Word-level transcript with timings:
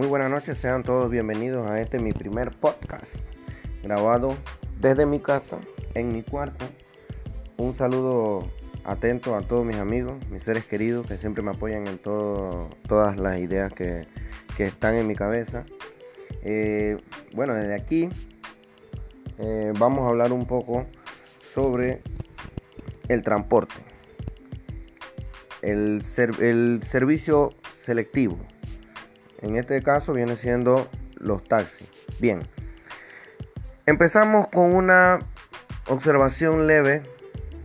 Muy 0.00 0.08
buenas 0.08 0.30
noches, 0.30 0.56
sean 0.56 0.82
todos 0.82 1.10
bienvenidos 1.10 1.68
a 1.68 1.78
este 1.78 1.98
mi 1.98 2.10
primer 2.10 2.52
podcast, 2.52 3.16
grabado 3.82 4.34
desde 4.80 5.04
mi 5.04 5.20
casa, 5.20 5.58
en 5.92 6.10
mi 6.10 6.22
cuarto. 6.22 6.64
Un 7.58 7.74
saludo 7.74 8.48
atento 8.82 9.36
a 9.36 9.42
todos 9.42 9.66
mis 9.66 9.76
amigos, 9.76 10.14
mis 10.30 10.42
seres 10.42 10.64
queridos 10.64 11.06
que 11.06 11.18
siempre 11.18 11.42
me 11.42 11.50
apoyan 11.50 11.86
en 11.86 11.98
todas 11.98 13.18
las 13.18 13.40
ideas 13.40 13.74
que, 13.74 14.06
que, 14.56 14.64
están 14.64 14.94
en 14.94 15.06
mi 15.06 15.14
cabeza. 15.14 15.66
Eh, 16.44 16.96
bueno, 17.34 17.52
desde 17.52 17.74
aquí 17.74 18.08
eh, 19.36 19.74
vamos 19.78 20.06
a 20.06 20.08
hablar 20.08 20.32
un 20.32 20.46
poco 20.46 20.86
sobre 21.42 22.00
el 23.08 23.22
transporte, 23.22 23.74
el, 25.60 26.00
el 26.40 26.80
servicio 26.84 27.52
selectivo. 27.70 28.38
En 29.42 29.56
este 29.56 29.82
caso 29.82 30.12
viene 30.12 30.36
siendo 30.36 30.88
los 31.16 31.44
taxis. 31.44 31.88
Bien, 32.20 32.40
empezamos 33.86 34.48
con 34.48 34.74
una 34.74 35.18
observación 35.88 36.66
leve 36.66 37.02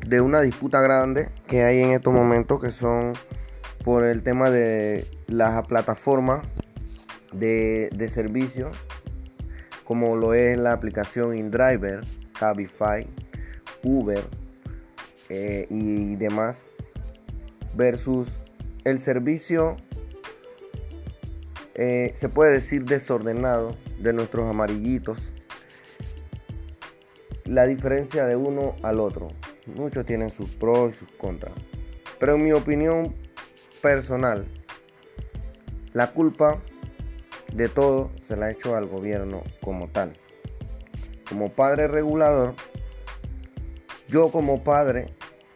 de 0.06 0.22
una 0.22 0.42
disputa 0.42 0.82
grande 0.82 1.30
que 1.48 1.64
hay 1.64 1.82
en 1.82 1.92
estos 1.92 2.14
momentos 2.14 2.62
que 2.62 2.72
son 2.72 3.14
por 3.84 4.04
el 4.04 4.24
tema 4.24 4.50
de 4.50 5.08
las 5.28 5.66
plataformas 5.68 6.46
de, 7.34 7.90
de 7.94 8.10
servicio 8.10 8.72
como 9.86 10.16
lo 10.18 10.34
es 10.34 10.58
la 10.58 10.74
aplicación 10.74 11.38
InDriver, 11.38 12.02
Cabify, 12.38 13.08
Uber 13.84 14.22
eh, 15.30 15.68
y 15.70 16.16
demás 16.16 16.60
versus 17.76 18.42
el 18.84 19.00
servicio 19.00 19.78
eh, 21.76 22.12
se 22.16 22.30
puede 22.30 22.54
decir 22.54 22.86
desordenado 22.86 23.76
de 24.00 24.14
nuestros 24.14 24.50
amarillitos. 24.50 25.32
La 27.44 27.66
diferencia 27.66 28.26
de 28.26 28.36
uno 28.36 28.76
al 28.82 29.00
otro. 29.00 29.28
Muchos 29.76 30.06
tienen 30.06 30.32
sus 30.32 30.50
pros 30.52 30.92
y 30.92 30.94
sus 31.00 31.12
contras. 31.12 31.54
Pero 32.20 32.36
en 32.36 32.44
mi 32.44 32.54
opinión 32.54 33.14
personal 33.82 34.46
la 35.94 36.12
culpa 36.12 36.62
de 37.54 37.70
todo 37.70 38.12
se 38.22 38.36
la 38.36 38.48
ha 38.48 38.52
hecho 38.52 38.76
al 38.76 38.88
gobierno 38.88 39.44
como 39.62 39.90
tal. 39.90 40.14
Como 41.30 41.52
padre 41.52 41.88
regulador 41.88 42.56
yo 44.08 44.30
como 44.32 44.64
padre 44.64 45.08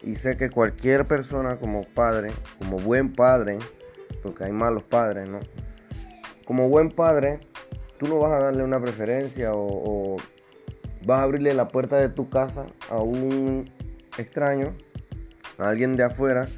y 0.02 0.16
sé 0.16 0.36
que 0.36 0.50
cualquier 0.50 1.06
persona 1.06 1.56
como 1.56 1.84
padre 1.84 2.30
como 2.58 2.78
buen 2.78 3.12
padre 3.12 3.58
porque 4.22 4.44
hay 4.44 4.52
malos 4.52 4.82
padres 4.82 5.28
no 5.28 5.40
como 6.50 6.68
buen 6.68 6.88
padre, 6.88 7.38
tú 7.96 8.08
no 8.08 8.18
vas 8.18 8.32
a 8.32 8.46
darle 8.46 8.64
una 8.64 8.80
preferencia 8.80 9.52
o, 9.54 10.16
vas 11.06 11.20
a 11.20 11.22
abrirle 11.22 11.54
la 11.54 11.68
puerta 11.68 11.96
de 11.96 12.08
tu 12.08 12.28
casa 12.28 12.66
a 12.88 12.96
un 12.96 13.70
extraño, 14.18 14.74
a 15.58 15.68
alguien 15.68 15.94
de 15.94 16.02
afuera, 16.02 16.48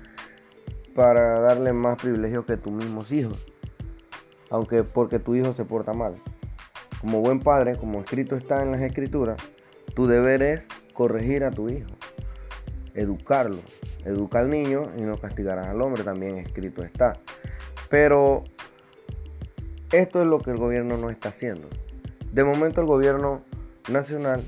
para 0.95 1.41
darle 1.41 1.75
más 1.75 2.01
privilegios 2.01 2.47
que 2.47 2.57
tus 2.57 2.73
mismos 2.73 3.13
hijos. 3.13 3.47
Aunque 4.49 4.83
porque 4.83 5.19
tu 5.19 5.35
hijo 5.35 5.53
se 5.53 5.67
porta 5.67 5.93
mal. 5.93 6.15
Como 7.03 7.21
buen 7.21 7.41
padre, 7.41 7.77
como 7.77 8.01
escrito 8.01 8.35
está 8.35 8.63
en 8.63 8.73
las 8.73 8.81
escrituras, 8.81 9.37
tu 9.95 10.07
deber 10.07 10.41
es 10.43 10.65
corregir 10.95 11.45
a 11.45 11.51
tu 11.51 11.69
hijo, 11.69 11.91
educarlo. 12.95 13.59
Educa 14.07 14.39
al 14.39 14.49
niño 14.49 14.85
y 14.97 15.03
no 15.03 15.19
castigarás 15.19 15.67
al 15.67 15.83
hombre, 15.83 16.03
también 16.03 16.39
escrito 16.39 16.83
está. 16.83 17.13
Pero 17.91 18.45
esto 19.93 20.21
es 20.21 20.27
lo 20.27 20.41
que 20.41 20.51
el 20.51 20.57
gobierno 20.57 20.97
no 20.97 21.11
está 21.11 21.29
haciendo. 21.29 21.69
De 22.33 22.45
momento 22.45 22.81
el 22.81 22.87
gobierno 22.87 23.43
nacional 23.91 24.43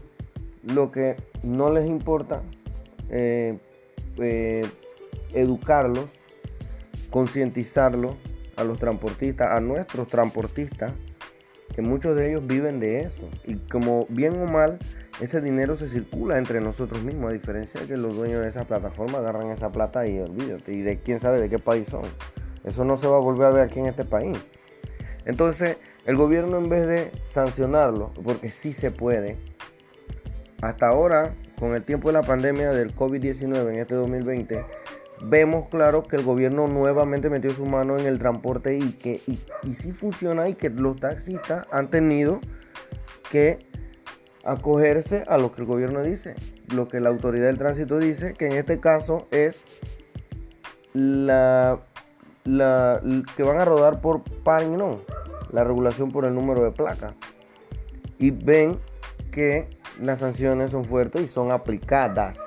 lo 0.63 0.91
que 0.91 1.17
no 1.43 1.71
les 1.71 1.87
importa 1.87 2.43
eh, 3.11 3.59
eh, 4.19 4.67
educarlos, 5.35 6.07
concientizarlos 7.11 8.17
a 8.57 8.65
los 8.65 8.79
transportistas, 8.79 9.51
a 9.51 9.61
nuestros 9.61 10.09
transportistas, 10.09 10.95
que 11.75 11.83
muchos 11.83 12.17
de 12.17 12.31
ellos 12.31 12.47
viven 12.47 12.81
de 12.81 13.01
eso. 13.01 13.29
Y 13.45 13.57
como 13.57 14.07
bien 14.09 14.41
o 14.41 14.47
mal, 14.47 14.79
ese 15.21 15.41
dinero 15.41 15.77
se 15.77 15.89
circula 15.89 16.39
entre 16.39 16.61
nosotros 16.61 17.03
mismos, 17.03 17.31
a 17.31 17.33
diferencia 17.33 17.81
de 17.81 17.87
que 17.87 17.97
los 17.97 18.17
dueños 18.17 18.43
de 18.43 18.49
esa 18.49 18.65
plataforma 18.65 19.19
agarran 19.19 19.51
esa 19.51 19.71
plata 19.73 20.07
y 20.07 20.19
olvídate. 20.19 20.73
Y 20.73 20.83
de 20.83 21.01
quién 21.01 21.21
sabe 21.21 21.41
de 21.41 21.49
qué 21.49 21.59
país 21.59 21.89
son. 21.89 22.05
Eso 22.65 22.85
no 22.85 22.97
se 22.97 23.07
va 23.07 23.17
a 23.17 23.21
volver 23.21 23.47
a 23.47 23.51
ver 23.51 23.67
aquí 23.67 23.81
en 23.81 23.87
este 23.87 24.05
país. 24.05 24.39
Entonces, 25.27 25.77
el 26.07 26.17
gobierno 26.17 26.59
en 26.59 26.69
vez 26.69 26.87
de 26.87 27.11
sancionarlo, 27.29 28.13
porque 28.23 28.51
sí 28.51 28.73
se 28.73 28.91
puede, 28.91 29.37
hasta 30.61 30.89
ahora, 30.89 31.35
con 31.59 31.75
el 31.75 31.83
tiempo 31.83 32.09
de 32.09 32.15
la 32.15 32.23
pandemia 32.23 32.71
del 32.71 32.95
COVID-19 32.95 33.71
en 33.71 33.77
este 33.77 33.95
2020, 33.95 34.65
vemos 35.23 35.69
claro 35.69 36.03
que 36.03 36.17
el 36.17 36.23
gobierno 36.23 36.67
nuevamente 36.69 37.31
metió 37.31 37.53
su 37.53 37.65
mano 37.65 37.99
en 37.99 38.07
el 38.07 38.19
transporte 38.19 38.77
y 38.77 38.93
que 38.93 39.21
y, 39.27 39.75
sí 39.75 39.93
funciona 39.93 40.49
y 40.49 40.55
que 40.55 40.71
los 40.71 40.97
taxistas 40.97 41.67
han 41.71 41.89
tenido 41.89 42.41
que 43.31 43.59
acogerse 44.45 45.25
a 45.27 45.39
lo 45.39 45.53
que 45.53 45.63
el 45.63 45.67
gobierno 45.67 46.03
dice, 46.03 46.35
lo 46.75 46.89
que 46.89 47.01
la 47.01 47.09
autoridad 47.09 47.47
del 47.47 47.59
tránsito 47.59 47.99
dice, 47.99 48.35
que 48.35 48.47
en 48.47 48.53
este 48.53 48.79
caso 48.81 49.27
es 49.31 49.65
la, 50.93 51.81
la 52.45 53.01
que 53.37 53.43
van 53.43 53.59
a 53.59 53.65
rodar 53.65 54.01
por 54.01 54.23
par 54.43 54.63
y 54.63 54.69
no 54.69 55.01
la 55.55 55.63
regulación 55.63 56.11
por 56.11 56.25
el 56.25 56.35
número 56.35 56.65
de 56.65 56.73
placa. 56.73 57.15
Y 58.19 58.33
ven 58.33 58.79
que 59.31 59.69
las 60.03 60.19
sanciones 60.19 60.73
son 60.73 60.85
fuertes 60.85 61.23
y 61.23 61.29
son 61.29 61.53
aplicadas 61.53 62.39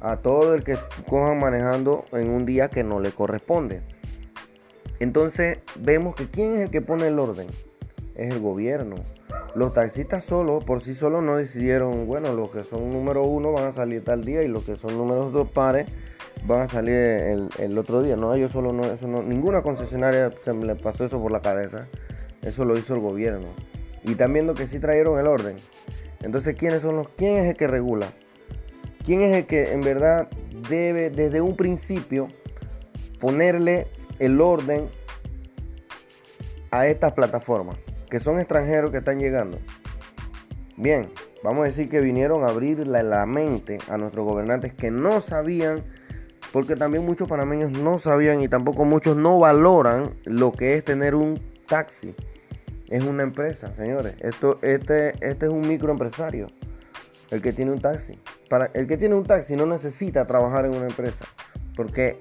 a 0.00 0.16
todo 0.16 0.54
el 0.54 0.64
que 0.64 0.78
cojan 1.06 1.38
manejando 1.38 2.06
en 2.12 2.30
un 2.30 2.46
día 2.46 2.68
que 2.68 2.82
no 2.82 3.00
le 3.00 3.12
corresponde. 3.12 3.82
Entonces 4.98 5.58
vemos 5.78 6.14
que 6.14 6.28
quién 6.30 6.54
es 6.54 6.60
el 6.62 6.70
que 6.70 6.80
pone 6.80 7.06
el 7.08 7.18
orden. 7.18 7.48
Es 8.14 8.34
el 8.34 8.40
gobierno. 8.40 8.96
Los 9.54 9.74
taxistas 9.74 10.24
solos, 10.24 10.64
por 10.64 10.80
sí 10.80 10.94
solos, 10.94 11.22
no 11.22 11.36
decidieron, 11.36 12.06
bueno, 12.06 12.32
los 12.32 12.50
que 12.50 12.62
son 12.62 12.92
número 12.92 13.24
uno 13.24 13.52
van 13.52 13.64
a 13.64 13.72
salir 13.72 14.02
tal 14.04 14.24
día 14.24 14.42
y 14.42 14.48
los 14.48 14.64
que 14.64 14.76
son 14.76 14.96
números 14.96 15.32
dos 15.32 15.50
pares 15.50 15.86
van 16.46 16.62
a 16.62 16.68
salir 16.68 16.94
el, 16.94 17.78
otro 17.78 18.02
día. 18.02 18.16
No, 18.16 18.34
ellos 18.34 18.52
solo 18.52 18.72
no, 18.72 18.84
eso 18.84 19.06
no, 19.06 19.22
ninguna 19.22 19.62
concesionaria 19.62 20.32
se 20.42 20.54
le 20.54 20.74
pasó 20.74 21.04
eso 21.04 21.20
por 21.20 21.32
la 21.32 21.40
cabeza. 21.40 21.86
Eso 22.42 22.64
lo 22.64 22.78
hizo 22.78 22.94
el 22.94 23.00
gobierno. 23.00 23.48
Y 24.04 24.14
también 24.14 24.46
lo 24.46 24.54
que 24.54 24.66
sí 24.66 24.78
trajeron 24.78 25.18
el 25.18 25.26
orden. 25.26 25.56
Entonces, 26.22 26.56
¿quiénes 26.56 26.82
son 26.82 26.96
los? 26.96 27.08
¿Quién 27.10 27.38
es 27.38 27.46
el 27.46 27.56
que 27.56 27.66
regula? 27.66 28.08
¿Quién 29.04 29.22
es 29.22 29.36
el 29.36 29.46
que 29.46 29.72
en 29.72 29.80
verdad 29.80 30.28
debe 30.68 31.10
desde 31.10 31.40
un 31.40 31.56
principio 31.56 32.28
ponerle 33.20 33.86
el 34.18 34.40
orden 34.40 34.88
a 36.70 36.86
estas 36.86 37.12
plataformas? 37.12 37.76
Que 38.10 38.20
son 38.20 38.38
extranjeros 38.38 38.90
que 38.90 38.98
están 38.98 39.18
llegando. 39.18 39.58
Bien, 40.76 41.08
vamos 41.42 41.62
a 41.62 41.66
decir 41.68 41.88
que 41.88 42.00
vinieron 42.00 42.44
a 42.44 42.48
abrir 42.48 42.86
la, 42.86 43.24
mente 43.26 43.78
a 43.88 43.96
nuestros 43.96 44.26
gobernantes 44.26 44.74
que 44.74 44.90
no 44.90 45.20
sabían, 45.20 45.84
porque 46.56 46.74
también 46.74 47.04
muchos 47.04 47.28
panameños 47.28 47.70
no 47.70 47.98
sabían 47.98 48.40
y 48.40 48.48
tampoco 48.48 48.86
muchos 48.86 49.14
no 49.14 49.38
valoran 49.38 50.14
lo 50.24 50.52
que 50.52 50.72
es 50.72 50.84
tener 50.86 51.14
un 51.14 51.38
taxi 51.68 52.14
es 52.88 53.04
una 53.04 53.24
empresa, 53.24 53.74
señores. 53.76 54.14
Esto, 54.20 54.58
este, 54.62 55.10
este 55.20 55.44
es 55.44 55.52
un 55.52 55.68
microempresario, 55.68 56.46
el 57.30 57.42
que 57.42 57.52
tiene 57.52 57.72
un 57.72 57.80
taxi. 57.82 58.18
Para, 58.48 58.70
el 58.72 58.86
que 58.86 58.96
tiene 58.96 59.14
un 59.14 59.24
taxi 59.24 59.54
no 59.54 59.66
necesita 59.66 60.26
trabajar 60.26 60.64
en 60.64 60.74
una 60.74 60.86
empresa, 60.86 61.26
porque 61.76 62.16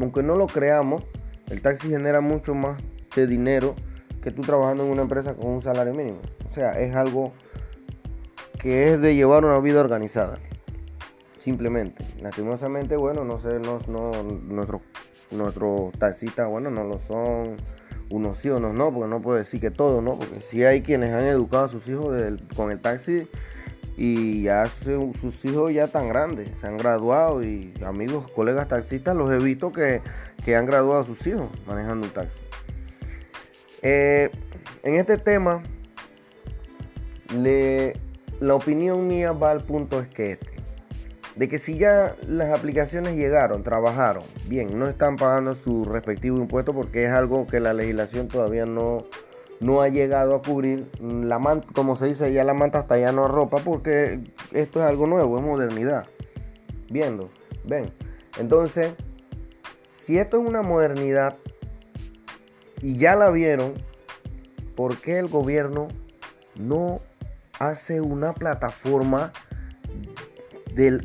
aunque 0.00 0.22
no 0.22 0.34
lo 0.34 0.46
creamos, 0.46 1.04
el 1.50 1.60
taxi 1.60 1.90
genera 1.90 2.22
mucho 2.22 2.54
más 2.54 2.82
de 3.14 3.26
dinero 3.26 3.74
que 4.22 4.30
tú 4.30 4.40
trabajando 4.40 4.86
en 4.86 4.92
una 4.92 5.02
empresa 5.02 5.34
con 5.34 5.50
un 5.50 5.60
salario 5.60 5.92
mínimo. 5.92 6.20
O 6.46 6.54
sea, 6.54 6.80
es 6.80 6.96
algo 6.96 7.34
que 8.58 8.94
es 8.94 9.02
de 9.02 9.14
llevar 9.14 9.44
una 9.44 9.58
vida 9.58 9.80
organizada. 9.80 10.38
Simplemente. 11.42 12.04
Lastimosamente, 12.20 12.96
bueno, 12.96 13.24
no 13.24 13.40
sé, 13.40 13.58
no, 13.58 13.80
no, 13.88 14.22
nuestros 14.22 14.80
nuestro 15.32 15.90
taxistas, 15.98 16.48
bueno, 16.48 16.70
no 16.70 16.84
lo 16.84 17.00
son 17.00 17.56
unos 18.10 18.38
sí, 18.38 18.48
unos 18.48 18.72
no, 18.74 18.92
porque 18.92 19.08
no 19.08 19.20
puedo 19.20 19.38
decir 19.38 19.60
que 19.60 19.72
todos, 19.72 20.04
¿no? 20.04 20.16
Porque 20.16 20.36
sí 20.36 20.62
hay 20.62 20.82
quienes 20.82 21.12
han 21.12 21.24
educado 21.24 21.64
a 21.64 21.68
sus 21.68 21.88
hijos 21.88 22.16
con 22.54 22.70
el 22.70 22.80
taxi 22.80 23.26
y 23.96 24.42
ya 24.42 24.66
sus 24.66 25.44
hijos 25.44 25.72
ya 25.72 25.88
tan 25.88 26.08
grandes, 26.08 26.48
se 26.60 26.66
han 26.68 26.76
graduado 26.76 27.42
y 27.42 27.74
amigos, 27.84 28.30
colegas 28.30 28.68
taxistas 28.68 29.16
los 29.16 29.32
he 29.32 29.38
visto 29.38 29.72
que, 29.72 30.00
han 30.54 30.64
graduado 30.64 31.02
a 31.02 31.04
sus 31.04 31.26
hijos 31.26 31.50
manejando 31.66 32.06
un 32.06 32.12
taxi. 32.12 32.38
Eh, 33.82 34.30
en 34.84 34.94
este 34.94 35.18
tema, 35.18 35.60
le, 37.36 37.94
la 38.38 38.54
opinión 38.54 39.08
mía 39.08 39.32
va 39.32 39.50
al 39.50 39.64
punto 39.64 39.98
es 39.98 40.06
que 40.06 40.32
este. 40.32 40.51
De 41.36 41.48
que 41.48 41.58
si 41.58 41.78
ya 41.78 42.16
las 42.26 42.50
aplicaciones 42.56 43.16
llegaron, 43.16 43.62
trabajaron, 43.62 44.22
bien, 44.48 44.78
no 44.78 44.88
están 44.88 45.16
pagando 45.16 45.54
su 45.54 45.84
respectivo 45.84 46.36
impuesto 46.38 46.74
porque 46.74 47.04
es 47.04 47.10
algo 47.10 47.46
que 47.46 47.60
la 47.60 47.72
legislación 47.72 48.28
todavía 48.28 48.66
no, 48.66 49.06
no 49.60 49.80
ha 49.80 49.88
llegado 49.88 50.34
a 50.34 50.42
cubrir. 50.42 50.90
La 51.00 51.38
manta, 51.38 51.68
como 51.72 51.96
se 51.96 52.06
dice, 52.06 52.32
ya 52.32 52.44
la 52.44 52.54
manta 52.54 52.80
hasta 52.80 52.98
ya 52.98 53.12
no 53.12 53.28
ropa 53.28 53.58
porque 53.58 54.20
esto 54.52 54.80
es 54.80 54.86
algo 54.86 55.06
nuevo, 55.06 55.38
es 55.38 55.44
modernidad. 55.44 56.06
Viendo, 56.90 57.30
ven. 57.64 57.90
Entonces, 58.38 58.92
si 59.92 60.18
esto 60.18 60.40
es 60.40 60.46
una 60.46 60.62
modernidad 60.62 61.36
y 62.82 62.96
ya 62.96 63.16
la 63.16 63.30
vieron, 63.30 63.74
¿por 64.74 64.96
qué 64.98 65.18
el 65.18 65.28
gobierno 65.28 65.88
no 66.58 67.00
hace 67.58 68.00
una 68.00 68.34
plataforma 68.34 69.32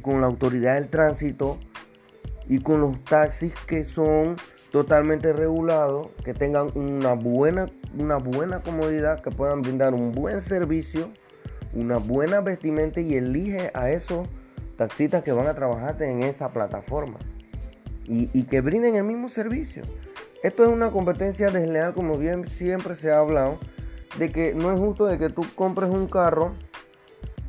con 0.01 0.21
la 0.21 0.27
autoridad 0.27 0.75
del 0.75 0.87
tránsito 0.87 1.57
y 2.47 2.59
con 2.59 2.81
los 2.81 3.03
taxis 3.03 3.53
que 3.67 3.83
son 3.83 4.37
totalmente 4.71 5.33
regulados, 5.33 6.07
que 6.23 6.33
tengan 6.33 6.71
una 6.75 7.13
buena, 7.13 7.67
una 7.97 8.17
buena 8.17 8.61
comodidad, 8.61 9.21
que 9.21 9.31
puedan 9.31 9.61
brindar 9.61 9.93
un 9.93 10.11
buen 10.11 10.41
servicio, 10.41 11.09
una 11.73 11.97
buena 11.97 12.41
vestimenta 12.41 13.01
y 13.01 13.15
elige 13.15 13.71
a 13.73 13.91
esos 13.91 14.27
taxistas 14.77 15.23
que 15.23 15.31
van 15.31 15.47
a 15.47 15.53
trabajar 15.53 16.01
en 16.03 16.23
esa 16.23 16.51
plataforma 16.51 17.17
y, 18.05 18.29
y 18.33 18.43
que 18.43 18.61
brinden 18.61 18.95
el 18.95 19.03
mismo 19.03 19.29
servicio. 19.29 19.83
Esto 20.43 20.63
es 20.63 20.69
una 20.69 20.91
competencia 20.91 21.49
desleal, 21.49 21.93
como 21.93 22.17
bien 22.17 22.47
siempre 22.47 22.95
se 22.95 23.11
ha 23.11 23.17
hablado, 23.17 23.59
de 24.17 24.31
que 24.31 24.53
no 24.53 24.73
es 24.73 24.79
justo 24.79 25.05
de 25.05 25.17
que 25.17 25.29
tú 25.29 25.45
compres 25.55 25.89
un 25.89 26.07
carro 26.07 26.53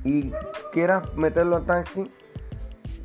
y 0.05 0.33
quieras 0.73 1.15
meterlo 1.17 1.57
a 1.57 1.61
taxi 1.65 2.11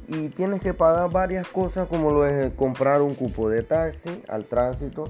y 0.08 0.30
tienes 0.30 0.62
que 0.62 0.74
pagar 0.74 1.10
varias 1.10 1.48
cosas 1.48 1.88
como 1.88 2.12
lo 2.12 2.26
es 2.26 2.54
comprar 2.54 3.02
un 3.02 3.16
cupo 3.16 3.50
de 3.50 3.64
taxi 3.64 4.22
al 4.28 4.46
tránsito, 4.46 5.06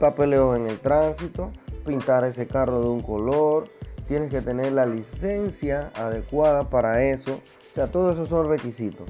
papeleos 0.00 0.56
en 0.56 0.66
el 0.66 0.78
tránsito, 0.78 1.50
pintar 1.84 2.24
ese 2.24 2.46
carro 2.46 2.80
de 2.80 2.88
un 2.88 3.00
color, 3.00 3.68
tienes 4.06 4.30
que 4.30 4.42
tener 4.42 4.72
la 4.72 4.86
licencia 4.86 5.90
adecuada 5.94 6.68
para 6.68 7.04
eso, 7.04 7.32
o 7.32 7.74
sea, 7.74 7.86
todos 7.86 8.14
esos 8.14 8.28
son 8.28 8.48
requisitos. 8.48 9.08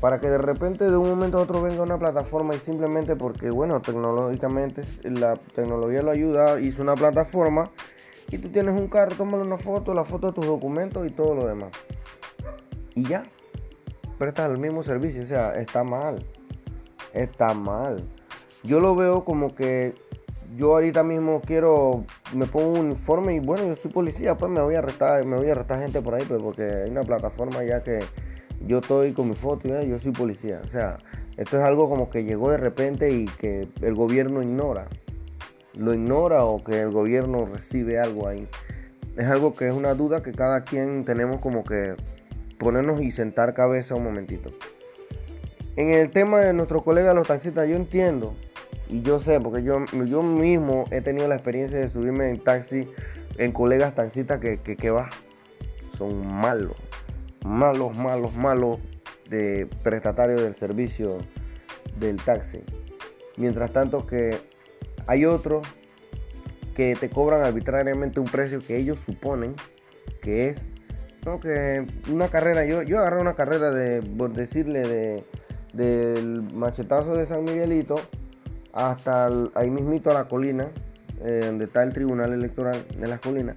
Para 0.00 0.18
que 0.18 0.28
de 0.28 0.38
repente 0.38 0.90
de 0.90 0.96
un 0.96 1.08
momento 1.08 1.38
a 1.38 1.42
otro 1.42 1.62
venga 1.62 1.82
una 1.82 1.96
plataforma 1.96 2.56
y 2.56 2.58
simplemente 2.58 3.14
porque, 3.14 3.50
bueno, 3.50 3.80
tecnológicamente 3.80 4.82
la 5.04 5.36
tecnología 5.54 6.02
lo 6.02 6.10
ayuda, 6.10 6.60
hizo 6.60 6.82
una 6.82 6.96
plataforma 6.96 7.70
y 8.32 8.38
tú 8.38 8.48
tienes 8.48 8.74
un 8.74 8.88
carro, 8.88 9.14
tómale 9.14 9.44
una 9.44 9.58
foto, 9.58 9.92
la 9.92 10.04
foto 10.04 10.28
de 10.28 10.32
tus 10.32 10.46
documentos 10.46 11.06
y 11.06 11.10
todo 11.10 11.34
lo 11.34 11.46
demás. 11.46 11.70
Y 12.94 13.04
ya, 13.04 13.24
prestas 14.16 14.50
el 14.50 14.56
mismo 14.56 14.82
servicio, 14.82 15.22
o 15.22 15.26
sea, 15.26 15.52
está 15.52 15.84
mal. 15.84 16.24
Está 17.12 17.52
mal. 17.52 18.02
Yo 18.62 18.80
lo 18.80 18.96
veo 18.96 19.26
como 19.26 19.54
que 19.54 19.94
yo 20.56 20.72
ahorita 20.72 21.02
mismo 21.02 21.42
quiero, 21.42 22.04
me 22.34 22.46
pongo 22.46 22.70
un 22.70 22.78
uniforme 22.86 23.34
y 23.34 23.40
bueno, 23.40 23.66
yo 23.66 23.76
soy 23.76 23.90
policía, 23.90 24.34
pues 24.38 24.50
me 24.50 24.62
voy 24.62 24.76
a 24.76 24.78
arrestar, 24.78 25.26
me 25.26 25.36
voy 25.36 25.50
a 25.50 25.52
arrestar 25.52 25.80
gente 25.80 26.00
por 26.00 26.14
ahí, 26.14 26.24
pues 26.26 26.42
porque 26.42 26.62
hay 26.62 26.90
una 26.90 27.02
plataforma 27.02 27.62
ya 27.64 27.82
que 27.82 27.98
yo 28.66 28.78
estoy 28.78 29.12
con 29.12 29.28
mi 29.28 29.34
foto 29.34 29.68
y 29.82 29.88
yo 29.90 29.98
soy 29.98 30.12
policía. 30.12 30.62
O 30.64 30.68
sea, 30.68 30.96
esto 31.36 31.58
es 31.58 31.62
algo 31.62 31.86
como 31.90 32.08
que 32.08 32.24
llegó 32.24 32.50
de 32.50 32.56
repente 32.56 33.10
y 33.10 33.26
que 33.26 33.68
el 33.82 33.94
gobierno 33.94 34.42
ignora 34.42 34.88
lo 35.74 35.94
ignora 35.94 36.44
o 36.44 36.62
que 36.62 36.80
el 36.80 36.90
gobierno 36.90 37.46
recibe 37.46 37.98
algo 37.98 38.28
ahí. 38.28 38.48
Es 39.16 39.26
algo 39.26 39.54
que 39.54 39.68
es 39.68 39.74
una 39.74 39.94
duda 39.94 40.22
que 40.22 40.32
cada 40.32 40.64
quien 40.64 41.04
tenemos 41.04 41.40
como 41.40 41.64
que 41.64 41.94
ponernos 42.58 43.02
y 43.02 43.12
sentar 43.12 43.54
cabeza 43.54 43.94
un 43.94 44.04
momentito. 44.04 44.50
En 45.76 45.90
el 45.90 46.10
tema 46.10 46.40
de 46.40 46.52
nuestros 46.52 46.82
colegas 46.82 47.14
los 47.14 47.28
taxistas, 47.28 47.68
yo 47.68 47.76
entiendo 47.76 48.34
y 48.88 49.02
yo 49.02 49.20
sé, 49.20 49.40
porque 49.40 49.62
yo, 49.62 49.84
yo 50.06 50.22
mismo 50.22 50.84
he 50.90 51.00
tenido 51.00 51.28
la 51.28 51.34
experiencia 51.34 51.78
de 51.78 51.88
subirme 51.88 52.30
en 52.30 52.40
taxi 52.40 52.88
en 53.38 53.52
colegas 53.52 53.94
taxistas 53.94 54.38
que, 54.40 54.58
que, 54.58 54.76
que 54.76 54.90
va, 54.90 55.08
son 55.96 56.26
malos, 56.26 56.76
malos, 57.44 57.96
malos, 57.96 58.34
malos 58.34 58.80
de 59.30 59.66
prestatarios 59.82 60.42
del 60.42 60.54
servicio 60.54 61.18
del 61.98 62.16
taxi. 62.16 62.60
Mientras 63.38 63.72
tanto 63.72 64.06
que 64.06 64.38
hay 65.06 65.24
otros 65.24 65.66
que 66.74 66.96
te 66.96 67.10
cobran 67.10 67.42
arbitrariamente 67.44 68.20
un 68.20 68.26
precio 68.26 68.60
que 68.60 68.76
ellos 68.76 68.98
suponen 68.98 69.54
que 70.22 70.48
es 70.48 70.66
no, 71.24 71.38
que 71.38 71.86
una 72.10 72.28
carrera, 72.28 72.64
yo, 72.64 72.82
yo 72.82 72.98
agarré 72.98 73.20
una 73.20 73.34
carrera 73.34 73.70
de, 73.70 74.02
por 74.02 74.32
decirle, 74.32 74.80
de, 74.80 75.24
del 75.72 76.42
machetazo 76.52 77.14
de 77.14 77.26
San 77.26 77.44
Miguelito 77.44 77.94
hasta 78.72 79.28
ahí 79.54 79.70
mismito 79.70 80.10
a 80.10 80.14
la 80.14 80.24
colina, 80.24 80.68
eh, 81.24 81.42
donde 81.44 81.66
está 81.66 81.82
el 81.82 81.92
tribunal 81.92 82.32
electoral 82.32 82.84
de 82.98 83.06
las 83.06 83.20
colinas. 83.20 83.56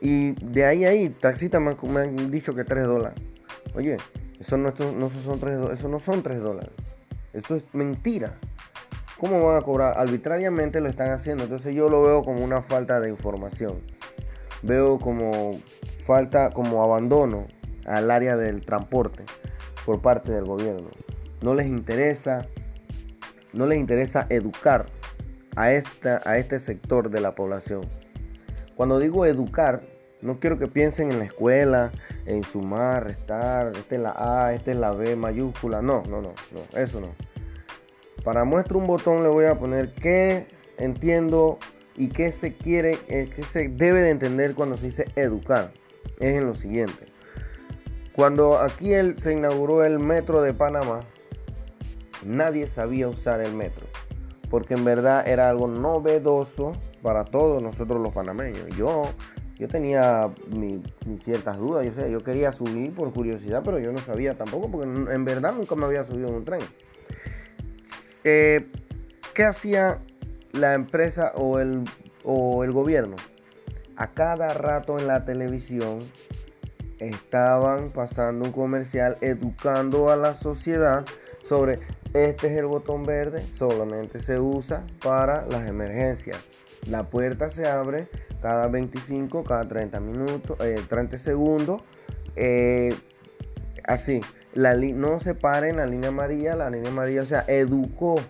Y 0.00 0.32
de 0.32 0.64
ahí 0.64 0.84
a 0.84 0.90
ahí, 0.90 1.10
taxistas 1.10 1.60
me, 1.60 2.00
han 2.00 2.30
dicho 2.30 2.54
que 2.54 2.64
3 2.64 2.86
dólares. 2.86 3.20
Oye, 3.74 3.98
eso 4.40 4.56
no, 4.56 4.72
no 4.98 5.10
son 5.10 5.38
3, 5.38 5.70
eso 5.72 5.88
no 5.88 5.98
son 6.00 6.22
3 6.22 6.40
dólares. 6.40 6.72
Eso 7.32 7.54
es 7.54 7.72
mentira. 7.74 8.38
¿Cómo 9.22 9.40
van 9.40 9.56
a 9.56 9.62
cobrar? 9.62 10.00
Arbitrariamente 10.00 10.80
lo 10.80 10.88
están 10.88 11.12
haciendo. 11.12 11.44
Entonces 11.44 11.76
yo 11.76 11.88
lo 11.88 12.02
veo 12.02 12.24
como 12.24 12.44
una 12.44 12.62
falta 12.62 12.98
de 12.98 13.08
información. 13.08 13.80
Veo 14.62 14.98
como 14.98 15.52
falta, 16.04 16.50
como 16.50 16.82
abandono 16.82 17.46
al 17.86 18.10
área 18.10 18.36
del 18.36 18.66
transporte 18.66 19.22
por 19.86 20.02
parte 20.02 20.32
del 20.32 20.44
gobierno. 20.44 20.90
No 21.40 21.54
les 21.54 21.68
interesa, 21.68 22.48
no 23.52 23.66
les 23.66 23.78
interesa 23.78 24.26
educar 24.28 24.86
a, 25.54 25.70
esta, 25.70 26.20
a 26.24 26.38
este 26.38 26.58
sector 26.58 27.08
de 27.08 27.20
la 27.20 27.36
población. 27.36 27.82
Cuando 28.74 28.98
digo 28.98 29.24
educar, 29.24 29.82
no 30.20 30.40
quiero 30.40 30.58
que 30.58 30.66
piensen 30.66 31.12
en 31.12 31.20
la 31.20 31.26
escuela, 31.26 31.92
en 32.26 32.42
sumar, 32.42 33.04
restar, 33.04 33.70
esta 33.76 33.94
es 33.94 34.00
la 34.00 34.14
A, 34.18 34.52
esta 34.52 34.72
es 34.72 34.78
la 34.78 34.90
B 34.90 35.14
mayúscula. 35.14 35.80
No, 35.80 36.02
no, 36.10 36.20
no, 36.20 36.32
no, 36.50 36.76
eso 36.76 37.00
no. 37.00 37.31
Para 38.24 38.44
muestra 38.44 38.78
un 38.78 38.86
botón 38.86 39.22
le 39.22 39.28
voy 39.28 39.46
a 39.46 39.58
poner 39.58 39.92
qué 39.92 40.46
entiendo 40.78 41.58
y 41.96 42.08
qué 42.08 42.30
se 42.32 42.54
quiere, 42.54 42.98
eh, 43.08 43.28
qué 43.34 43.42
se 43.42 43.68
debe 43.68 44.00
de 44.00 44.10
entender 44.10 44.54
cuando 44.54 44.76
se 44.76 44.86
dice 44.86 45.06
educar. 45.16 45.72
Es 46.20 46.36
en 46.36 46.46
lo 46.46 46.54
siguiente. 46.54 47.06
Cuando 48.14 48.58
aquí 48.58 48.90
se 49.16 49.32
inauguró 49.32 49.84
el 49.84 49.98
metro 49.98 50.42
de 50.42 50.54
Panamá, 50.54 51.00
nadie 52.24 52.68
sabía 52.68 53.08
usar 53.08 53.40
el 53.40 53.54
metro. 53.54 53.86
Porque 54.50 54.74
en 54.74 54.84
verdad 54.84 55.26
era 55.26 55.48
algo 55.48 55.66
novedoso 55.66 56.72
para 57.02 57.24
todos 57.24 57.62
nosotros 57.62 58.00
los 58.00 58.12
panameños. 58.12 58.68
Yo, 58.76 59.02
yo 59.56 59.66
tenía 59.66 60.30
mis 60.54 60.82
ciertas 61.24 61.56
dudas. 61.58 61.86
Yo, 61.86 61.92
sé, 61.94 62.10
yo 62.10 62.22
quería 62.22 62.52
subir 62.52 62.94
por 62.94 63.12
curiosidad, 63.12 63.62
pero 63.64 63.78
yo 63.78 63.92
no 63.92 63.98
sabía 63.98 64.36
tampoco 64.36 64.70
porque 64.70 64.86
en 64.86 65.24
verdad 65.24 65.54
nunca 65.54 65.74
me 65.74 65.86
había 65.86 66.04
subido 66.04 66.28
en 66.28 66.34
un 66.34 66.44
tren. 66.44 66.60
Eh, 68.24 68.70
¿Qué 69.34 69.44
hacía 69.44 69.98
la 70.52 70.74
empresa 70.74 71.32
o 71.34 71.58
el, 71.58 71.84
o 72.24 72.64
el 72.64 72.72
gobierno? 72.72 73.16
A 73.96 74.08
cada 74.08 74.48
rato 74.48 74.98
en 74.98 75.06
la 75.06 75.24
televisión 75.24 76.00
estaban 76.98 77.90
pasando 77.90 78.44
un 78.44 78.52
comercial 78.52 79.16
educando 79.20 80.10
a 80.10 80.16
la 80.16 80.34
sociedad 80.34 81.04
sobre 81.44 81.80
este 82.14 82.48
es 82.48 82.56
el 82.58 82.66
botón 82.66 83.04
verde, 83.04 83.40
solamente 83.40 84.20
se 84.20 84.38
usa 84.38 84.84
para 85.02 85.46
las 85.46 85.68
emergencias. 85.68 86.38
La 86.86 87.04
puerta 87.04 87.48
se 87.48 87.66
abre 87.66 88.08
cada 88.42 88.68
25, 88.68 89.44
cada 89.44 89.66
30 89.66 90.00
minutos, 90.00 90.58
30 90.58 91.16
eh, 91.16 91.18
segundos. 91.18 91.82
Eh, 92.36 92.94
así 93.84 94.20
la 94.54 94.74
no 94.74 95.18
se 95.20 95.30
en 95.30 95.76
la 95.76 95.86
línea 95.86 96.08
amarilla, 96.08 96.56
la 96.56 96.70
línea 96.70 96.90
amarilla, 96.90 97.22
o 97.22 97.26
sea, 97.26 97.44
educó, 97.48 98.20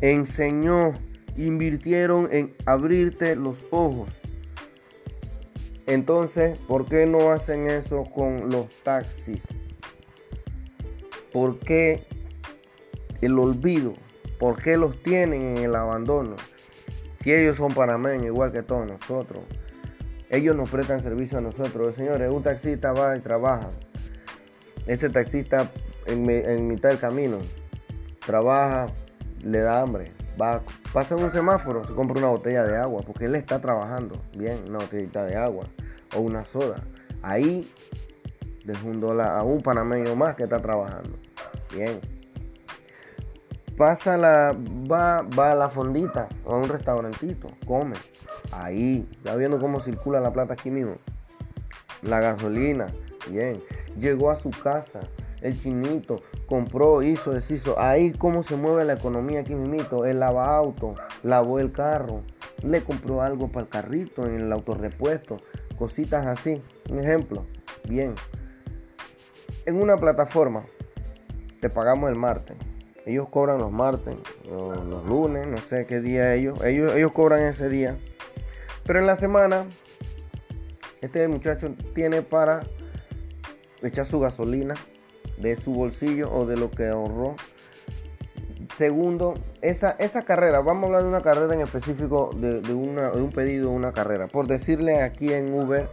enseñó, 0.00 0.94
invirtieron 1.36 2.28
en 2.32 2.54
abrirte 2.66 3.36
los 3.36 3.66
ojos. 3.70 4.08
Entonces, 5.86 6.58
¿por 6.60 6.86
qué 6.86 7.06
no 7.06 7.30
hacen 7.30 7.68
eso 7.68 8.04
con 8.04 8.50
los 8.50 8.68
taxis? 8.82 9.42
¿Por 11.32 11.58
qué 11.58 12.04
el 13.20 13.38
olvido? 13.38 13.94
¿Por 14.38 14.60
qué 14.60 14.76
los 14.76 15.02
tienen 15.02 15.56
en 15.56 15.58
el 15.58 15.76
abandono? 15.76 16.36
Si 17.22 17.32
ellos 17.32 17.56
son 17.56 17.72
panameños, 17.72 18.26
igual 18.26 18.52
que 18.52 18.62
todos 18.62 18.86
nosotros. 18.86 19.42
Ellos 20.28 20.56
nos 20.56 20.70
prestan 20.70 21.02
servicio 21.02 21.38
a 21.38 21.40
nosotros. 21.40 21.94
Señores, 21.94 22.30
un 22.30 22.42
taxista 22.42 22.92
va 22.92 23.16
y 23.16 23.20
trabaja 23.20 23.70
ese 24.86 25.10
taxista 25.10 25.70
en, 26.06 26.68
mitad 26.68 26.90
del 26.90 26.98
camino 26.98 27.38
trabaja, 28.24 28.86
le 29.44 29.60
da 29.60 29.80
hambre, 29.80 30.12
va, 30.40 30.62
pasa 30.92 31.16
un 31.16 31.30
semáforo, 31.30 31.84
se 31.84 31.94
compra 31.94 32.18
una 32.18 32.28
botella 32.28 32.64
de 32.64 32.76
agua, 32.76 33.02
porque 33.06 33.26
él 33.26 33.34
está 33.34 33.60
trabajando, 33.60 34.20
bien, 34.36 34.58
una 34.68 34.78
botellita 34.78 35.24
de 35.24 35.36
agua 35.36 35.64
o 36.14 36.20
una 36.20 36.44
soda. 36.44 36.82
Ahí 37.22 37.70
deja 38.64 38.84
un 38.86 39.00
dólar 39.00 39.38
a 39.38 39.42
un 39.42 39.62
panameño 39.62 40.14
más 40.16 40.34
que 40.36 40.44
está 40.44 40.60
trabajando. 40.60 41.18
Bien. 41.74 42.00
Pasa 43.76 44.16
la, 44.16 44.56
va, 44.90 45.22
va 45.22 45.52
a 45.52 45.54
la 45.54 45.68
fondita 45.68 46.28
o 46.44 46.54
a 46.54 46.56
un 46.56 46.68
restaurantito, 46.68 47.48
come. 47.66 47.94
Ahí, 48.52 49.08
ya 49.22 49.36
viendo 49.36 49.60
cómo 49.60 49.80
circula 49.80 50.20
la 50.20 50.32
plata 50.32 50.54
aquí 50.54 50.70
mismo. 50.70 50.96
La 52.02 52.20
gasolina, 52.20 52.86
bien. 53.30 53.62
Llegó 53.98 54.30
a 54.30 54.36
su 54.36 54.50
casa, 54.50 55.00
el 55.40 55.60
chinito, 55.60 56.22
compró, 56.46 57.02
hizo, 57.02 57.32
deshizo. 57.32 57.78
Ahí 57.78 58.12
cómo 58.12 58.42
se 58.42 58.56
mueve 58.56 58.84
la 58.84 58.94
economía 58.94 59.40
aquí 59.40 59.54
mismo. 59.54 60.04
Él 60.04 60.20
lava 60.20 60.56
auto, 60.56 60.94
lavó 61.22 61.58
el 61.60 61.72
carro, 61.72 62.22
le 62.62 62.82
compró 62.82 63.22
algo 63.22 63.48
para 63.48 63.64
el 63.64 63.68
carrito 63.68 64.26
en 64.26 64.40
el 64.40 64.52
autorrepuesto, 64.52 65.36
cositas 65.78 66.26
así. 66.26 66.62
Un 66.90 67.00
ejemplo, 67.00 67.46
bien. 67.88 68.14
En 69.66 69.80
una 69.80 69.96
plataforma 69.96 70.64
te 71.60 71.70
pagamos 71.70 72.10
el 72.10 72.16
martes. 72.16 72.56
Ellos 73.04 73.28
cobran 73.28 73.58
los 73.58 73.70
martes, 73.70 74.16
los, 74.50 75.06
lunes, 75.06 75.46
no 75.46 75.58
sé 75.58 75.86
qué 75.86 76.00
día 76.00 76.34
ellos. 76.34 76.62
Ellos, 76.64 76.94
ellos 76.94 77.12
cobran 77.12 77.42
ese 77.42 77.68
día. 77.68 77.96
Pero 78.84 78.98
en 78.98 79.06
la 79.06 79.14
semana, 79.14 79.64
este 81.00 81.28
muchacho 81.28 81.72
tiene 81.94 82.22
para 82.22 82.62
echar 83.82 84.06
su 84.06 84.20
gasolina 84.20 84.74
de 85.38 85.56
su 85.56 85.72
bolsillo 85.72 86.32
o 86.32 86.46
de 86.46 86.56
lo 86.56 86.70
que 86.70 86.88
ahorró. 86.88 87.36
Segundo, 88.76 89.34
esa, 89.62 89.96
esa 89.98 90.24
carrera, 90.24 90.60
vamos 90.60 90.84
a 90.84 90.86
hablar 90.86 91.02
de 91.02 91.08
una 91.08 91.22
carrera 91.22 91.54
en 91.54 91.60
específico, 91.60 92.30
de, 92.36 92.60
de, 92.60 92.74
un 92.74 93.30
pedido, 93.34 93.70
una 93.70 93.92
carrera. 93.92 94.26
Por 94.26 94.46
decirle 94.46 95.02
aquí 95.02 95.32
en 95.32 95.54
Uber 95.54 95.88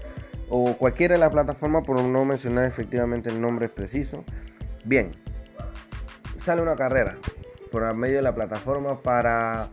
o 0.49 0.73
cualquiera 0.73 1.15
de 1.15 1.19
las 1.19 1.31
plataformas, 1.31 1.85
por 1.85 2.01
no 2.01 2.25
mencionar 2.25 2.65
efectivamente 2.65 3.29
el 3.29 3.39
nombre 3.39 3.69
preciso. 3.69 4.23
Bien, 4.85 5.11
sale 6.39 6.61
una 6.61 6.75
carrera 6.75 7.17
por 7.71 7.91
medio 7.95 8.17
de 8.17 8.21
la 8.21 8.35
plataforma 8.35 9.01
para 9.01 9.69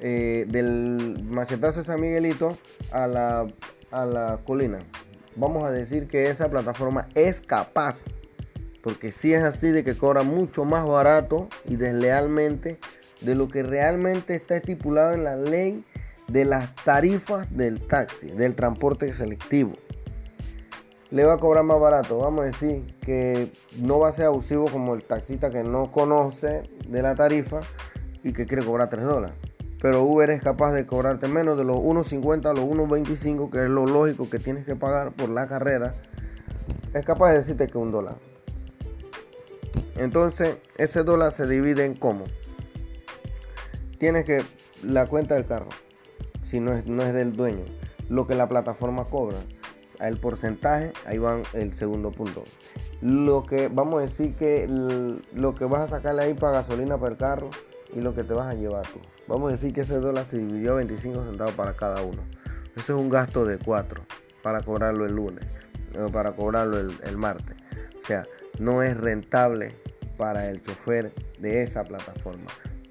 eh, 0.00 0.44
del 0.48 1.22
machetazo 1.24 1.78
de 1.80 1.84
San 1.84 2.00
Miguelito 2.00 2.56
a 2.90 3.06
la, 3.06 3.46
a 3.90 4.04
la 4.04 4.40
colina. 4.44 4.78
Vamos 5.36 5.64
a 5.64 5.70
decir 5.70 6.06
que 6.06 6.28
esa 6.28 6.48
plataforma 6.48 7.08
es 7.14 7.40
capaz, 7.40 8.04
porque 8.82 9.12
si 9.12 9.34
es 9.34 9.42
así, 9.42 9.70
de 9.70 9.84
que 9.84 9.96
cobra 9.96 10.22
mucho 10.22 10.64
más 10.64 10.86
barato 10.86 11.48
y 11.68 11.76
deslealmente 11.76 12.78
de 13.20 13.34
lo 13.34 13.48
que 13.48 13.62
realmente 13.62 14.34
está 14.34 14.56
estipulado 14.56 15.14
en 15.14 15.24
la 15.24 15.36
ley 15.36 15.84
de 16.28 16.44
las 16.44 16.74
tarifas 16.76 17.46
del 17.54 17.86
taxi, 17.86 18.28
del 18.28 18.54
transporte 18.54 19.12
selectivo 19.12 19.74
le 21.14 21.24
va 21.24 21.34
a 21.34 21.38
cobrar 21.38 21.62
más 21.62 21.78
barato. 21.78 22.18
Vamos 22.18 22.42
a 22.42 22.46
decir 22.46 22.96
que 23.00 23.52
no 23.78 24.00
va 24.00 24.08
a 24.08 24.12
ser 24.12 24.26
abusivo 24.26 24.66
como 24.66 24.94
el 24.94 25.04
taxista 25.04 25.48
que 25.48 25.62
no 25.62 25.92
conoce 25.92 26.64
de 26.88 27.02
la 27.02 27.14
tarifa 27.14 27.60
y 28.24 28.32
que 28.32 28.46
quiere 28.46 28.64
cobrar 28.64 28.90
3 28.90 29.04
dólares. 29.04 29.53
Pero 29.84 30.02
Uber 30.02 30.30
es 30.30 30.40
capaz 30.40 30.72
de 30.72 30.86
cobrarte 30.86 31.28
menos 31.28 31.58
de 31.58 31.64
los 31.64 31.76
1.50 31.76 32.46
a 32.46 32.54
los 32.54 32.64
1.25, 32.64 33.50
que 33.50 33.64
es 33.64 33.68
lo 33.68 33.84
lógico 33.84 34.30
que 34.30 34.38
tienes 34.38 34.64
que 34.64 34.76
pagar 34.76 35.12
por 35.12 35.28
la 35.28 35.46
carrera. 35.46 35.94
Es 36.94 37.04
capaz 37.04 37.32
de 37.32 37.38
decirte 37.40 37.66
que 37.66 37.76
un 37.76 37.92
dólar. 37.92 38.16
Entonces, 39.96 40.56
ese 40.78 41.04
dólar 41.04 41.32
se 41.32 41.46
divide 41.46 41.84
en 41.84 41.92
cómo. 41.92 42.24
Tienes 43.98 44.24
que 44.24 44.42
la 44.82 45.04
cuenta 45.04 45.34
del 45.34 45.44
carro, 45.44 45.68
si 46.42 46.60
no 46.60 46.72
es, 46.72 46.86
no 46.86 47.02
es 47.02 47.12
del 47.12 47.36
dueño, 47.36 47.66
lo 48.08 48.26
que 48.26 48.34
la 48.34 48.48
plataforma 48.48 49.04
cobra 49.10 49.36
el 50.00 50.18
porcentaje, 50.18 50.92
ahí 51.04 51.18
van 51.18 51.42
el 51.52 51.76
segundo 51.76 52.10
punto. 52.10 52.44
Lo 53.02 53.42
que 53.42 53.68
vamos 53.68 53.96
a 53.96 54.00
decir 54.00 54.34
que 54.34 54.66
lo 54.66 55.54
que 55.54 55.66
vas 55.66 55.92
a 55.92 55.96
sacarle 55.98 56.22
ahí 56.22 56.32
para 56.32 56.54
gasolina 56.54 56.96
para 56.96 57.12
el 57.12 57.18
carro 57.18 57.50
y 57.94 58.00
lo 58.00 58.14
que 58.14 58.24
te 58.24 58.34
vas 58.34 58.48
a 58.48 58.54
llevar 58.54 58.86
tú. 58.86 59.00
Vamos 59.28 59.48
a 59.48 59.52
decir 59.52 59.72
que 59.72 59.82
ese 59.82 59.98
dólar 60.00 60.26
se 60.26 60.38
dividió 60.38 60.72
a 60.72 60.76
25 60.76 61.24
centavos 61.24 61.54
para 61.54 61.74
cada 61.74 62.02
uno. 62.02 62.22
Ese 62.76 62.92
es 62.92 62.98
un 62.98 63.08
gasto 63.08 63.44
de 63.44 63.58
4 63.58 64.02
para 64.42 64.62
cobrarlo 64.62 65.06
el 65.06 65.14
lunes 65.14 65.46
para 66.12 66.32
cobrarlo 66.32 66.78
el, 66.78 67.16
martes. 67.16 67.56
O 68.02 68.06
sea, 68.06 68.24
no 68.58 68.82
es 68.82 68.96
rentable 68.96 69.74
para 70.16 70.50
el 70.50 70.62
chofer 70.62 71.12
de 71.38 71.62
esa 71.62 71.84
plataforma, 71.84 72.50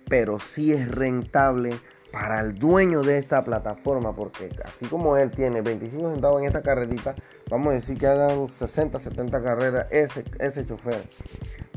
pero 0.10 0.40
sí 0.40 0.74
es 0.74 0.90
rentable 0.90 1.72
para 2.12 2.42
el 2.42 2.56
dueño 2.56 3.02
de 3.02 3.18
esa 3.18 3.44
plataforma, 3.44 4.16
porque 4.16 4.50
así 4.66 4.86
como 4.86 5.18
él 5.18 5.32
tiene 5.32 5.62
25 5.62 6.12
centavos 6.12 6.42
en 6.42 6.48
esta 6.48 6.62
carrerita, 6.62 7.16
vamos 7.50 7.72
a 7.72 7.76
decir 7.76 7.98
que 7.98 8.06
hagan 8.06 8.48
60, 8.48 9.00
70 9.00 9.42
carreras 9.42 9.88
ese, 9.90 10.24
ese 10.40 10.66
chofer. 10.66 11.02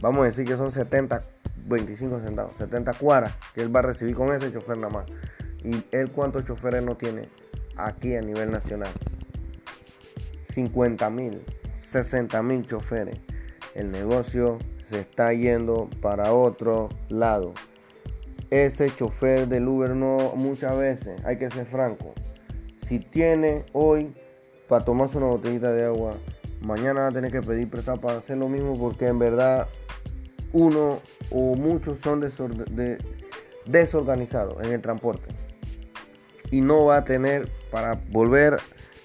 Vamos 0.03 0.23
a 0.23 0.25
decir 0.27 0.45
que 0.45 0.57
son 0.57 0.71
70, 0.71 1.25
25 1.67 2.21
centavos, 2.21 2.57
70 2.57 2.95
cuaras 2.95 3.35
que 3.55 3.63
él 3.63 3.75
va 3.75 3.81
a 3.81 3.85
recibir 3.85 4.15
con 4.15 4.35
ese 4.35 4.53
chofer 4.53 4.79
nada 4.79 4.93
más. 4.93 5.07
¿Y 5.65 5.85
él 5.91 6.11
cuántos 6.11 6.45
choferes 6.45 6.83
no 6.83 6.97
tiene 6.97 7.29
aquí 7.77 8.15
a 8.15 8.21
nivel 8.21 8.51
nacional? 8.51 8.93
50 10.53 11.11
mil, 11.11 11.43
60 11.75 12.43
mil 12.43 12.67
choferes. 12.67 13.19
El 13.75 13.91
negocio 13.91 14.59
se 14.89 15.01
está 15.01 15.33
yendo 15.33 15.91
para 16.01 16.33
otro 16.33 16.89
lado 17.09 17.53
ese 18.51 18.95
chofer 18.95 19.49
del 19.49 19.67
Uber 19.67 19.91
no 19.91 20.33
muchas 20.37 20.77
veces, 20.79 21.25
hay 21.25 21.39
que 21.39 21.51
ser 21.51 21.67
franco. 21.67 22.13
Si 22.83 22.99
tiene 22.99 23.65
hoy 23.73 24.15
para 24.69 24.85
tomarse 24.85 25.19
una 25.19 25.27
botellita 25.27 25.73
de 25.73 25.85
agua, 25.85 26.13
mañana 26.61 27.03
va 27.03 27.07
a 27.09 27.13
tener 27.13 27.33
que 27.33 27.41
pedir 27.41 27.69
prestado 27.69 28.01
para 28.01 28.19
hacer 28.19 28.39
lo 28.39 28.49
mismo 28.49 28.79
porque 28.79 29.09
en 29.09 29.19
verdad 29.19 29.69
uno 30.57 31.01
o 31.31 31.55
muchos 31.55 31.99
son 32.01 32.21
desorganizados 33.67 34.65
en 34.65 34.73
el 34.73 34.81
transporte. 34.81 35.29
Y 36.51 36.61
no 36.61 36.85
va 36.85 36.99
a 36.99 37.05
tener 37.05 37.49
para 37.71 37.95
volver 38.11 38.59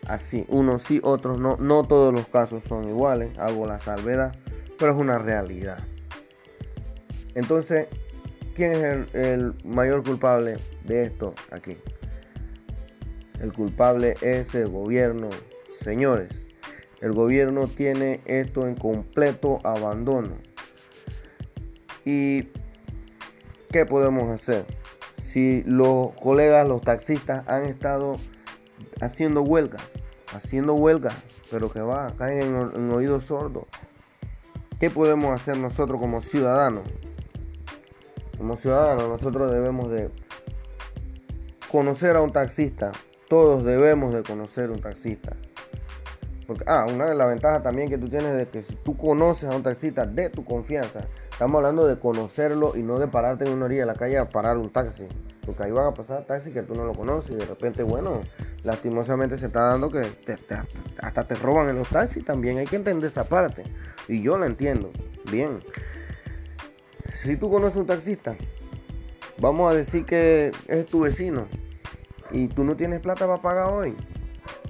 así. 0.08 0.46
Unos 0.48 0.84
sí, 0.84 1.02
otros 1.04 1.40
no. 1.40 1.58
No 1.58 1.84
todos 1.88 2.14
los 2.14 2.28
casos 2.28 2.64
son 2.64 2.88
iguales. 2.88 3.38
Hago 3.40 3.66
la 3.66 3.80
salvedad. 3.80 4.36
Pero 4.78 4.92
es 4.92 4.98
una 4.98 5.18
realidad. 5.18 5.80
Entonces, 7.34 7.88
¿Quién 8.56 8.74
es 8.74 9.16
el, 9.16 9.54
mayor 9.64 10.04
culpable 10.04 10.58
de 10.84 11.04
esto 11.04 11.34
aquí? 11.52 11.78
El 13.40 13.54
culpable 13.54 14.16
es 14.22 14.54
el 14.56 14.68
gobierno. 14.68 15.30
Señores, 15.74 16.46
el 17.00 17.14
gobierno 17.14 17.68
tiene 17.68 18.20
esto 18.26 18.68
en 18.68 18.76
completo 18.76 19.60
abandono. 19.64 20.36
¿Y 22.06 22.50
qué 23.72 23.86
podemos 23.86 24.30
hacer? 24.30 24.66
Si 25.20 25.64
los 25.66 26.12
colegas, 26.14 26.68
los 26.68 26.82
taxistas 26.82 27.48
han 27.48 27.64
estado 27.66 28.16
haciendo 29.02 29.42
huelgas, 29.44 29.84
haciendo 30.34 30.74
huelgas, 30.74 31.16
pero 31.50 31.72
que 31.72 31.82
va, 31.82 32.14
caen 32.18 32.42
en, 32.42 32.72
en 32.76 32.92
oídos 32.92 33.26
sordos. 33.26 33.66
¿Qué 34.80 34.90
podemos 34.90 35.40
hacer 35.40 35.58
nosotros 35.58 36.02
como 36.02 36.22
ciudadanos? 36.22 36.84
Como 38.38 38.58
ciudadanos 38.58 39.08
nosotros 39.08 39.52
debemos 39.52 39.92
de 39.92 40.10
conocer 41.72 42.16
a 42.16 42.22
un 42.22 42.32
taxista. 42.32 42.92
Todos 43.30 43.64
debemos 43.64 44.14
de 44.14 44.24
conocer 44.24 44.72
un 44.72 44.82
taxista. 44.82 45.36
Porque, 46.48 46.64
ah, 46.68 46.86
una 46.92 47.06
de 47.06 47.16
las 47.16 47.28
ventajas 47.28 47.64
también 47.64 47.88
que 47.90 47.98
tú 47.98 48.10
tienes 48.10 48.36
de 48.36 48.48
que 48.48 48.64
si 48.64 48.76
tú 48.76 48.98
conoces 48.98 49.50
a 49.50 49.56
un 49.56 49.64
taxista 49.64 50.06
de 50.06 50.30
tu 50.30 50.44
confianza, 50.44 51.02
estamos 51.42 51.58
hablando 51.58 51.88
de 51.88 51.98
conocerlo 51.98 52.74
y 52.76 52.84
no 52.84 53.00
de 53.00 53.08
pararte 53.08 53.46
en 53.46 53.54
una 53.54 53.66
orilla 53.66 53.82
de 53.82 53.88
la 53.88 53.96
calle 53.96 54.20
a 54.20 54.30
parar 54.30 54.60
un 54.60 54.70
taxi. 54.70 55.08
Porque 55.44 55.64
ahí 55.64 55.72
van 55.72 55.88
a 55.88 55.94
pasar 55.96 56.24
taxis 56.24 56.54
que 56.54 56.62
tú 56.62 56.76
no 56.76 56.86
lo 56.86 56.94
conoces 56.94 57.32
y 57.32 57.36
de 57.36 57.46
repente, 57.46 57.82
bueno, 57.82 58.22
lastimosamente 58.62 59.40
se 59.40 59.48
está 59.48 59.62
dando 59.62 59.90
que 59.90 60.06
hasta 61.02 61.28
te 61.28 61.34
roban 61.34 61.68
en 61.68 61.78
los 61.78 61.90
taxis 61.90 62.24
también. 62.24 62.60
Hay 62.60 62.68
que 62.68 62.76
entender 62.76 63.10
esa 63.10 63.24
parte. 63.24 63.64
Y 64.08 64.22
yo 64.22 64.38
la 64.38 64.46
entiendo. 64.46 64.92
Bien 65.32 65.62
si 67.24 67.36
tú 67.36 67.50
conoces 67.50 67.78
un 67.78 67.88
taxista, 67.88 68.36
vamos 69.40 69.72
a 69.72 69.76
decir 69.76 70.06
que 70.06 70.52
es 70.68 70.86
tu 70.86 71.00
vecino 71.00 71.48
y 72.30 72.50
tú 72.50 72.64
no 72.64 72.76
tienes 72.76 73.00
plata 73.00 73.26
para 73.26 73.42
pagar 73.42 73.74
hoy, 73.74 73.96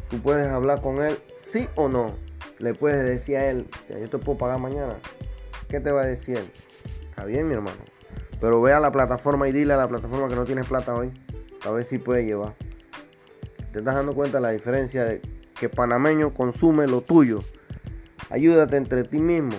tú 0.09 0.21
puedes 0.21 0.47
hablar 0.47 0.81
con 0.81 1.01
él, 1.01 1.17
sí 1.37 1.67
o 1.75 1.89
no. 1.89 2.15
Le 2.59 2.73
puedes 2.75 3.03
decir 3.03 3.35
a 3.35 3.49
él, 3.49 3.67
yo 3.89 4.09
te 4.09 4.17
puedo 4.19 4.37
pagar 4.37 4.59
mañana. 4.59 4.95
¿Qué 5.71 5.79
te 5.79 5.89
va 5.89 6.01
a 6.01 6.05
decir? 6.05 6.37
Está 7.09 7.23
bien, 7.23 7.47
mi 7.47 7.53
hermano. 7.53 7.79
Pero 8.41 8.61
ve 8.61 8.73
a 8.73 8.81
la 8.81 8.91
plataforma 8.91 9.47
y 9.47 9.53
dile 9.53 9.71
a 9.71 9.77
la 9.77 9.87
plataforma 9.87 10.27
que 10.27 10.35
no 10.35 10.43
tienes 10.43 10.67
plata 10.67 10.93
hoy. 10.93 11.11
A 11.65 11.71
ver 11.71 11.85
si 11.85 11.97
puede 11.97 12.25
llevar. 12.25 12.55
Te 13.71 13.79
estás 13.79 13.95
dando 13.95 14.13
cuenta 14.13 14.39
de 14.39 14.41
la 14.41 14.49
diferencia 14.49 15.05
de 15.05 15.21
que 15.57 15.69
panameño 15.69 16.33
consume 16.33 16.87
lo 16.87 16.99
tuyo. 16.99 17.39
Ayúdate 18.29 18.75
entre 18.75 19.05
ti 19.05 19.19
mismo. 19.19 19.55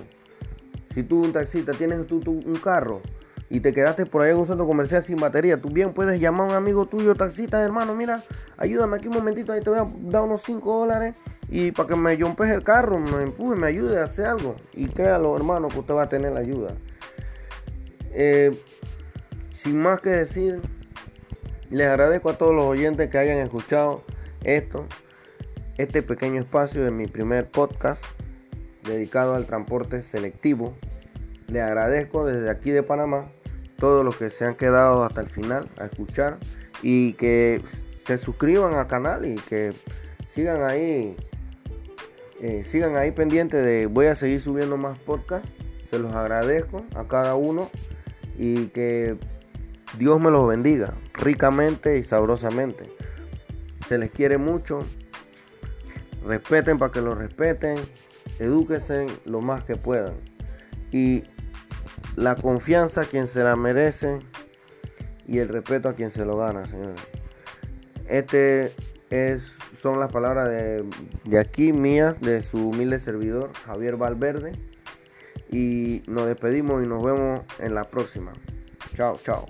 Si 0.92 1.02
tú 1.02 1.24
un 1.24 1.32
taxista 1.32 1.72
tienes 1.72 2.06
tú, 2.06 2.20
un 2.26 2.56
carro 2.62 3.00
y 3.48 3.60
te 3.60 3.72
quedaste 3.72 4.04
por 4.04 4.20
ahí 4.20 4.32
en 4.32 4.36
un 4.36 4.46
centro 4.46 4.66
comercial 4.66 5.02
sin 5.02 5.16
batería, 5.16 5.62
tú 5.62 5.70
bien 5.70 5.94
puedes 5.94 6.20
llamar 6.20 6.48
a 6.48 6.50
un 6.50 6.56
amigo 6.56 6.84
tuyo 6.84 7.14
taxista, 7.14 7.62
hermano, 7.62 7.94
mira, 7.94 8.22
ayúdame 8.58 8.98
aquí 8.98 9.08
un 9.08 9.14
momentito, 9.14 9.52
ahí 9.52 9.62
te 9.62 9.70
voy 9.70 9.78
a 9.78 9.90
dar 10.10 10.24
unos 10.24 10.42
5 10.42 10.78
dólares 10.78 11.14
y 11.54 11.70
para 11.70 11.86
que 11.86 11.96
me 11.96 12.14
empuje 12.14 12.54
el 12.54 12.64
carro, 12.64 12.98
me 12.98 13.22
empuje, 13.22 13.54
me 13.54 13.66
ayude 13.66 14.00
a 14.00 14.04
hacer 14.04 14.24
algo. 14.24 14.56
Y 14.72 14.86
créalo, 14.86 15.36
hermano, 15.36 15.68
que 15.68 15.80
usted 15.80 15.92
va 15.92 16.04
a 16.04 16.08
tener 16.08 16.32
la 16.32 16.40
ayuda. 16.40 16.74
Eh, 18.14 18.58
sin 19.52 19.78
más 19.78 20.00
que 20.00 20.08
decir, 20.08 20.62
les 21.68 21.86
agradezco 21.88 22.30
a 22.30 22.38
todos 22.38 22.54
los 22.54 22.64
oyentes 22.64 23.10
que 23.10 23.18
hayan 23.18 23.36
escuchado 23.36 24.02
esto, 24.44 24.86
este 25.76 26.02
pequeño 26.02 26.40
espacio 26.40 26.86
de 26.86 26.90
mi 26.90 27.06
primer 27.06 27.50
podcast 27.50 28.02
dedicado 28.82 29.34
al 29.34 29.44
transporte 29.44 30.02
selectivo. 30.02 30.74
Les 31.48 31.62
agradezco 31.62 32.24
desde 32.24 32.48
aquí 32.48 32.70
de 32.70 32.82
Panamá 32.82 33.30
todos 33.76 34.06
los 34.06 34.16
que 34.16 34.30
se 34.30 34.46
han 34.46 34.54
quedado 34.54 35.04
hasta 35.04 35.20
el 35.20 35.28
final 35.28 35.68
a 35.78 35.84
escuchar 35.84 36.38
y 36.80 37.12
que 37.12 37.60
se 38.06 38.16
suscriban 38.16 38.72
al 38.72 38.86
canal 38.86 39.26
y 39.26 39.34
que 39.34 39.74
sigan 40.30 40.62
ahí 40.62 41.14
eh, 42.42 42.64
sigan 42.64 42.96
ahí 42.96 43.12
pendientes 43.12 43.64
de 43.64 43.86
voy 43.86 44.06
a 44.06 44.16
seguir 44.16 44.40
subiendo 44.40 44.76
más 44.76 44.98
podcasts. 44.98 45.48
Se 45.88 45.98
los 45.98 46.12
agradezco 46.14 46.84
a 46.96 47.06
cada 47.06 47.36
uno 47.36 47.70
y 48.36 48.66
que 48.66 49.16
Dios 49.98 50.20
me 50.20 50.30
los 50.30 50.48
bendiga 50.48 50.94
ricamente 51.14 51.98
y 51.98 52.02
sabrosamente. 52.02 52.84
Se 53.86 53.96
les 53.96 54.10
quiere 54.10 54.38
mucho. 54.38 54.80
Respeten 56.26 56.78
para 56.78 56.90
que 56.90 57.00
los 57.00 57.16
respeten. 57.16 57.76
Edúquense 58.38 59.06
lo 59.24 59.40
más 59.40 59.62
que 59.62 59.76
puedan. 59.76 60.14
Y 60.90 61.22
la 62.16 62.34
confianza 62.34 63.02
a 63.02 63.04
quien 63.04 63.28
se 63.28 63.44
la 63.44 63.54
merece 63.54 64.18
y 65.26 65.38
el 65.38 65.48
respeto 65.48 65.88
a 65.88 65.94
quien 65.94 66.10
se 66.10 66.24
lo 66.24 66.36
gana, 66.36 66.66
señores. 66.66 67.00
Este 68.08 68.72
es, 69.10 69.56
son 69.82 69.98
las 69.98 70.12
palabras 70.12 70.48
de, 70.48 70.84
de 71.24 71.38
aquí 71.40 71.72
mías, 71.72 72.20
de 72.20 72.42
su 72.42 72.68
humilde 72.68 73.00
servidor, 73.00 73.50
Javier 73.66 73.96
Valverde. 73.96 74.52
Y 75.50 76.02
nos 76.06 76.26
despedimos 76.26 76.84
y 76.84 76.86
nos 76.86 77.02
vemos 77.02 77.40
en 77.58 77.74
la 77.74 77.84
próxima. 77.84 78.32
Chao, 78.94 79.18
chao. 79.22 79.46